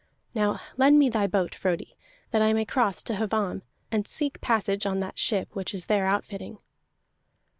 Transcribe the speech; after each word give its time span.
Now 0.33 0.59
lend 0.77 0.97
me 0.97 1.09
thy 1.11 1.27
boat, 1.27 1.53
Frodi, 1.53 1.95
that 2.31 2.41
I 2.41 2.53
may 2.53 2.65
cross 2.65 3.03
to 3.03 3.13
Hvamm, 3.17 3.61
and 3.91 4.07
seek 4.07 4.41
passage 4.41 4.87
on 4.87 4.99
that 5.01 5.19
ship 5.19 5.49
which 5.55 5.75
is 5.75 5.85
there 5.85 6.07
outfitting." 6.07 6.57